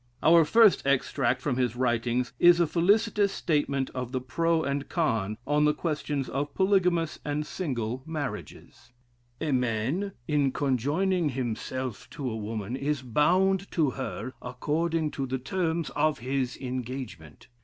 [0.23, 5.37] Our first extract from his writings is a felicitous statement of the pro and con.,
[5.45, 8.91] on the questions of polygamous and single, marriages:
[9.39, 15.37] "A man, in conjoining himself to a woman, is bound to her according to the
[15.37, 17.45] terms of his engagement.